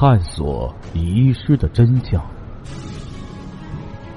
[0.00, 2.26] 探索遗失的真相。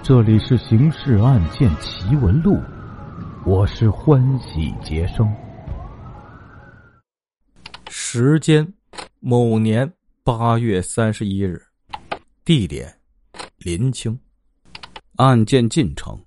[0.02, 2.54] 这里是《刑事案件奇闻录》，
[3.46, 5.30] 我是欢喜杰生。
[7.90, 8.66] 时间：
[9.20, 9.92] 某年
[10.24, 11.62] 八月三十一日，
[12.46, 12.90] 地点：
[13.58, 14.18] 临清。
[15.18, 16.18] 案件进程：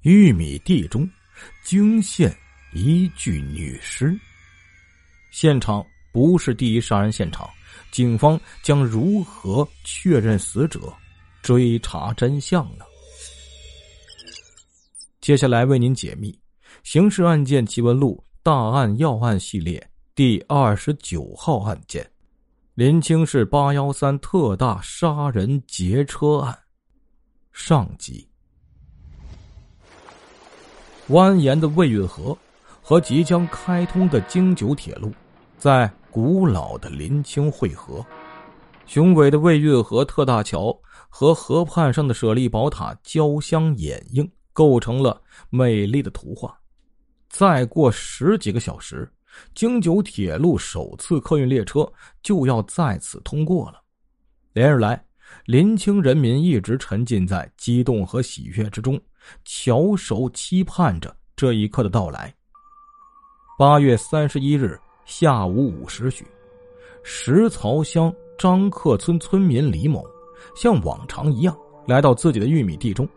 [0.00, 1.06] 玉米地中
[1.62, 2.34] 惊现
[2.72, 4.18] 一具女尸。
[5.30, 5.84] 现场
[6.14, 7.46] 不是第一杀人现场，
[7.90, 10.92] 警方将如何确认死者、
[11.42, 12.84] 追查真相呢？
[15.20, 16.32] 接下来为您解密
[16.84, 22.08] 《刑事案件奇闻录》大案要案系列第二十九号案件——
[22.74, 26.58] 临清市八幺三特大杀人劫车案。
[27.52, 28.26] 上集。
[31.08, 32.36] 蜿蜒的魏运河
[32.80, 35.12] 和即将开通的京九铁路。
[35.58, 38.04] 在古老的临清汇合，
[38.86, 40.76] 雄伟的魏运河特大桥
[41.08, 46.58] 和河畔上的舍利宝塔交相掩映，构成了美丽的图画。
[47.28, 49.08] 再过十几个小时，
[49.54, 51.88] 京九铁路首次客运列车
[52.20, 53.80] 就要在此通过了。
[54.54, 55.00] 连日来，
[55.44, 59.00] 临清人民一直沉浸在激动和喜悦之中，
[59.44, 62.34] 翘首期盼着这一刻的到来。
[63.56, 64.76] 八月三十一日。
[65.08, 66.22] 下午五时许，
[67.02, 70.04] 石槽乡张克村村民李某
[70.54, 73.08] 像往常一样来到自己的玉米地中。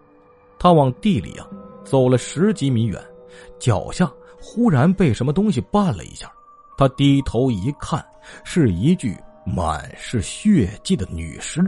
[0.58, 1.46] 他往地里啊
[1.84, 3.04] 走了十几米远，
[3.60, 6.32] 脚下忽然被什么东西绊了一下。
[6.78, 8.04] 他低头一看，
[8.46, 9.14] 是一具
[9.46, 11.62] 满是血迹的女尸。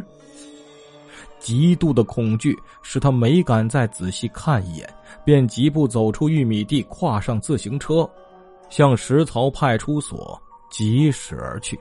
[1.38, 4.90] 极度的恐惧使他没敢再仔细看一眼，
[5.26, 8.10] 便疾步走出玉米地，跨上自行车。
[8.76, 11.80] 向石槽派出所疾驶而去。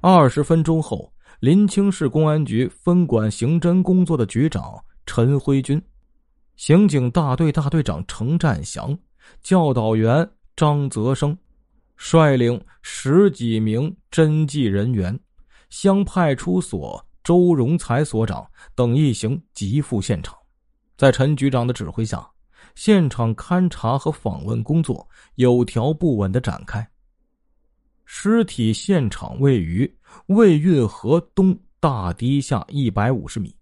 [0.00, 5.78] 二十分钟后，临清市公安局分管刑侦工作的局长陈辉军、
[6.56, 8.98] 刑警大队大队长程占祥、
[9.42, 10.26] 教导员
[10.56, 11.36] 张泽生，
[11.94, 15.20] 率领十几名侦缉人员，
[15.68, 18.42] 乡派出所周荣才所长
[18.74, 20.34] 等一行急赴现场，
[20.96, 22.26] 在陈局长的指挥下。
[22.76, 26.86] 现场勘查和访问工作有条不紊的展开。
[28.04, 29.92] 尸体现场位于
[30.26, 33.52] 魏运河东大堤下一百五十米，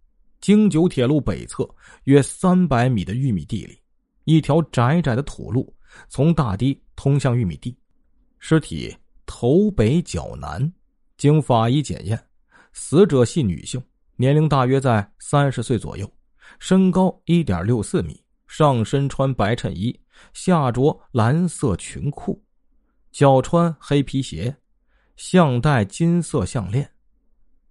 [0.41, 1.67] 京九铁路北侧
[2.05, 3.79] 约三百米的玉米地里，
[4.25, 5.73] 一条窄窄的土路
[6.09, 7.75] 从大堤通向玉米地。
[8.41, 10.71] 尸体头北脚南，
[11.17, 12.21] 经法医检验，
[12.73, 13.81] 死者系女性，
[14.17, 16.13] 年龄大约在三十岁左右，
[16.59, 18.21] 身高一点六四米。
[18.57, 19.99] 上身穿白衬衣，
[20.33, 22.41] 下着蓝色裙裤，
[23.11, 24.55] 脚穿黑皮鞋，
[25.17, 26.89] 项戴金色项链。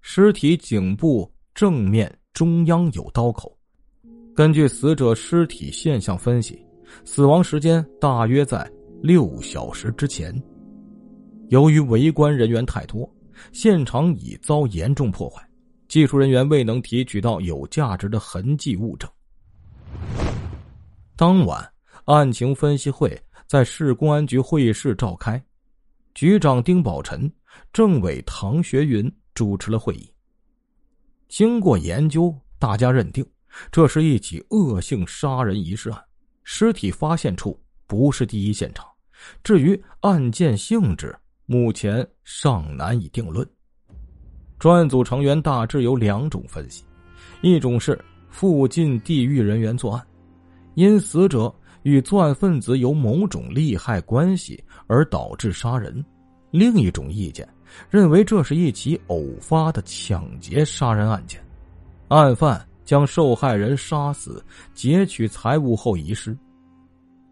[0.02, 3.58] 尸体颈部正面中央有刀口。
[4.36, 6.62] 根据死者尸体现象分析，
[7.06, 8.70] 死亡时间大约在
[9.02, 10.36] 六小时之前。
[11.48, 13.10] 由于围观人员太多，
[13.54, 15.42] 现场已遭严重破坏，
[15.88, 19.10] 技术人员未能提取到有价值的痕迹物证。
[21.24, 21.74] 当晚，
[22.04, 23.18] 案情分析会
[23.48, 25.42] 在市公安局会议室召开，
[26.14, 27.32] 局长丁宝臣、
[27.72, 30.14] 政委唐学云主持了会议。
[31.30, 33.26] 经过研究，大家认定
[33.72, 36.04] 这是一起恶性杀人遗失案，
[36.44, 37.58] 尸体发现处
[37.88, 38.86] 不是第一现场。
[39.46, 43.50] 至于案件性质，目前尚难以定论。
[44.60, 46.84] 专案组成员大致有两种分析：
[47.42, 47.98] 一种是
[48.30, 50.06] 附近地域人员作案。
[50.76, 51.54] 因死者
[51.84, 56.04] 与作案分子有某种利害关系而导致杀人，
[56.52, 57.48] 另一种意见
[57.90, 61.44] 认为这是一起偶发的抢劫杀人案件，
[62.08, 66.38] 案犯将受害人杀死，劫取财物后遗失。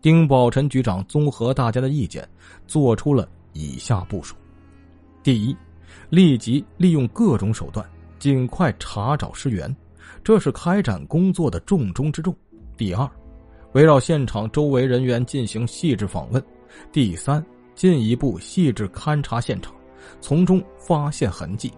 [0.02, 2.28] 丁宝臣局长综合大家的意见，
[2.68, 4.36] 做出了以下部署：
[5.22, 5.56] 第一，
[6.10, 7.88] 立即利用各种手段，
[8.18, 9.74] 尽快查找尸源，
[10.24, 12.34] 这是开展工作的重中之重；
[12.76, 13.08] 第二。
[13.74, 16.44] 围绕现场周围人员进行细致访问，
[16.92, 19.74] 第三，进一步细致勘察现场，
[20.20, 21.72] 从中发现痕迹，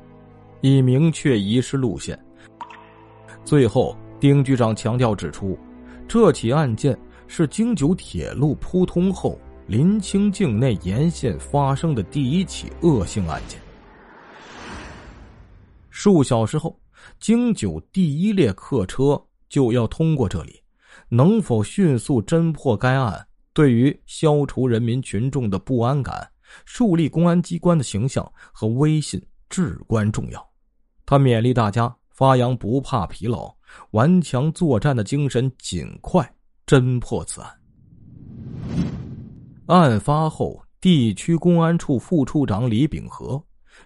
[0.62, 2.18] 以明确遗失路线。
[3.46, 5.56] 最后，丁局长强调指出，
[6.08, 6.98] 这起案件
[7.28, 13.60] 是京九铁路铺通后临清境内沿线发生的第一起恶性案件。
[15.92, 16.76] 数小时后，
[17.20, 20.63] 京九第一列客车就要通过这里。
[21.16, 23.24] 能否迅速侦破该案，
[23.54, 26.28] 对于消除人民群众的不安感，
[26.66, 30.44] 树立公安机关的形象和威信至关重要。
[31.06, 33.56] 他勉励大家发扬不怕疲劳、
[33.92, 36.28] 顽强作战的精神，尽快
[36.66, 37.52] 侦破此案。
[39.68, 43.40] 案发后，地区公安处副处长李秉和、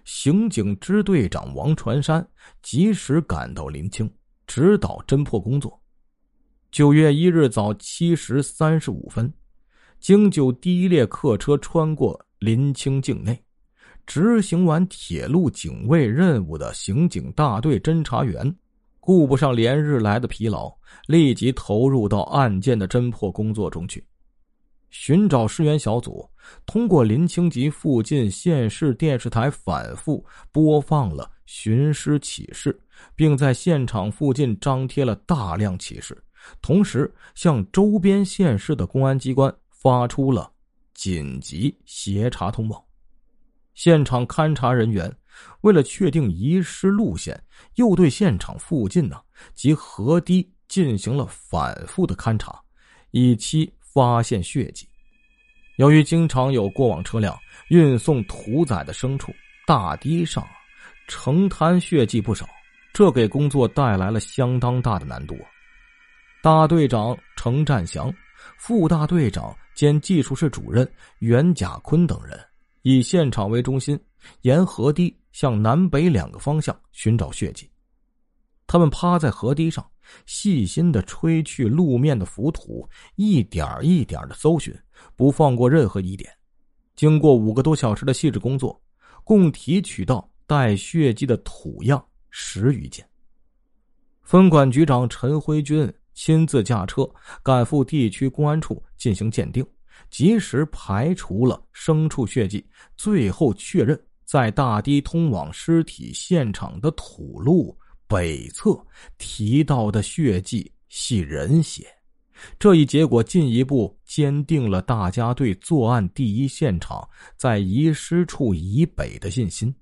[0.06, 2.26] 刑警支队长王传山
[2.62, 4.10] 及时赶到临清，
[4.46, 5.78] 指导侦破工作。
[6.70, 9.32] 九月一日早七时三十五分，
[9.98, 13.42] 京九第一列客车穿过临清境内，
[14.06, 18.54] 执行完铁路警卫任务的刑警大队侦查员，
[19.00, 20.70] 顾不上连日来的疲劳，
[21.06, 24.04] 立即投入到案件的侦破工作中去。
[24.90, 26.28] 寻找尸源小组
[26.64, 32.78] 通过临清及附近县市电视台反复播放了寻尸启事，
[33.16, 36.16] 并在现场附近张贴了大量启事。
[36.60, 40.50] 同时，向周边县市的公安机关发出了
[40.94, 42.84] 紧急协查通报。
[43.74, 45.14] 现场勘查人员
[45.60, 47.40] 为了确定遗失路线，
[47.76, 49.20] 又对现场附近呢
[49.54, 52.60] 及河堤进行了反复的勘查，
[53.12, 54.84] 以期发现血迹。
[55.76, 57.38] 由于经常有过往车辆
[57.68, 59.32] 运送屠宰的牲畜，
[59.64, 60.44] 大堤上
[61.06, 62.48] 成滩血迹不少，
[62.92, 65.38] 这给工作带来了相当大的难度。
[66.40, 68.14] 大队长程占祥、
[68.56, 70.88] 副大队长兼技术室主任
[71.18, 72.38] 袁甲坤等人
[72.82, 73.98] 以现场为中心，
[74.42, 77.68] 沿河堤向南北两个方向寻找血迹。
[78.68, 79.84] 他们趴在河堤上，
[80.26, 84.72] 细心的吹去路面的浮土，一点一点的搜寻，
[85.16, 86.32] 不放过任何疑点。
[86.94, 88.80] 经过五个多小时的细致工作，
[89.24, 93.04] 共提取到带血迹的土样十余件。
[94.22, 95.92] 分管局长陈辉军。
[96.18, 97.08] 亲自驾车
[97.44, 99.64] 赶赴地区公安处进行鉴定，
[100.10, 102.66] 及时排除了牲畜血迹，
[102.96, 107.78] 最后确认在大堤通往尸体现场的土路
[108.08, 108.76] 北侧
[109.16, 111.86] 提到的血迹系人血。
[112.58, 119.72] 这一结果进一步坚定了大家对作案第一现场在遗失处以北的信心。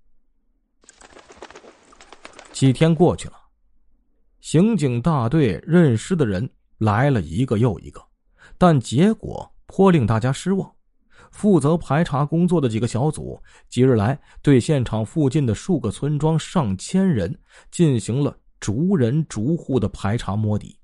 [2.52, 3.45] 几天过去了。
[4.46, 6.48] 刑警大队认尸的人
[6.78, 8.00] 来了一个又一个，
[8.56, 10.72] 但结果颇令大家失望。
[11.32, 17.36] 负责排查工作的几个小组，几日来对现场附近的数个村庄上千人
[17.72, 20.78] 进行了逐人逐户的排查摸底，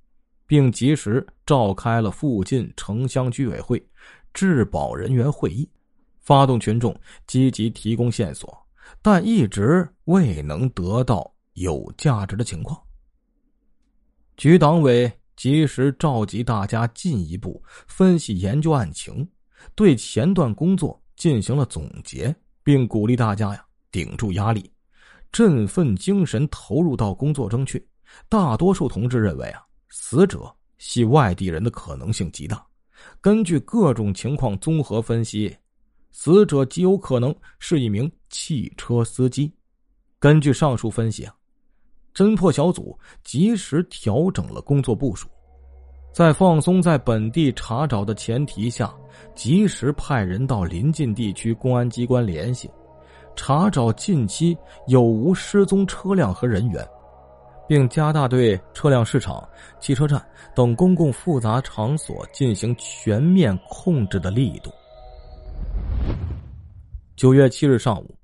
[0.45, 3.81] 并及时召开了附近城乡居委会
[4.35, 5.71] 质保人员会议，
[6.19, 6.93] 发动群众
[7.29, 8.53] 积极提供线索，
[9.01, 12.77] 但一直未能得到有价值的情况。
[14.37, 19.27] 局党委及时召集大家进一步分析研究案情，
[19.75, 22.35] 对前段工作进行了总结，
[22.65, 24.71] 并鼓励大家呀顶住压力，
[25.31, 27.87] 振奋精神投入到工作中去。
[28.29, 32.65] 大多数同志认为啊，死者系外地人的可能性极大。
[33.21, 35.55] 根据各种情况综合分析，
[36.11, 39.53] 死者极有可能是一名汽车司机。
[40.19, 41.35] 根据上述分析啊。
[42.15, 45.29] 侦破小组及时调整了工作部署，
[46.13, 48.95] 在放松在本地查找的前提下，
[49.35, 52.71] 及时派人到临近地区公安机关联系，
[53.35, 54.57] 查找近期
[54.89, 56.87] 有无失踪车辆和人员，
[57.67, 59.49] 并加大对车辆市场、
[59.81, 60.23] 汽车站
[60.55, 64.71] 等公共复杂场所进行全面控制的力度。
[67.17, 68.15] 九月七日上午，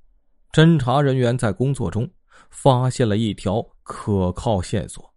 [0.53, 2.07] 侦查人员在工作中
[2.51, 3.67] 发现了一条。
[3.91, 5.11] 可靠线索，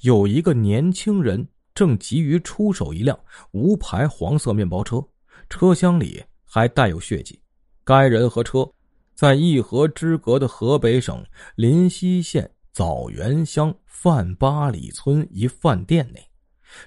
[0.00, 3.16] 有一个年轻人正急于出手一辆
[3.52, 5.00] 无牌黄色面包车，
[5.48, 7.40] 车厢里还带有血迹。
[7.84, 8.68] 该人和车
[9.14, 11.24] 在一河之隔的河北省
[11.54, 16.20] 临溪县枣园乡范八里村一饭店内。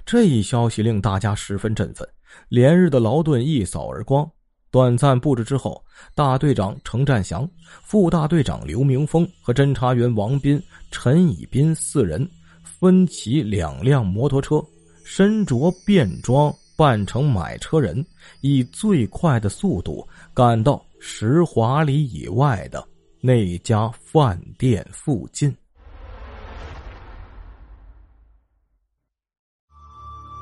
[0.06, 2.06] 这一消息令大家十分振奋，
[2.50, 4.30] 连日的劳顿一扫而光。
[4.74, 7.48] 短暂布置之后，大队长程占祥、
[7.84, 12.28] 副大队长刘明峰和侦查员王斌、陈以斌四人
[12.64, 14.60] 分骑两辆摩托车，
[15.06, 18.04] 身着便装，扮成买车人，
[18.42, 22.84] 以最快的速度赶到十华里以外的
[23.22, 25.56] 那家饭店附近。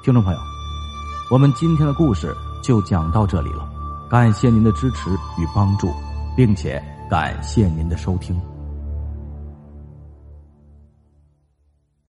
[0.05, 0.39] 听众朋友，
[1.29, 2.33] 我们今天的故事
[2.63, 3.70] 就讲到这里了。
[4.11, 5.89] 感谢您的支持与帮助，
[6.35, 8.50] 并且感谢您的收听。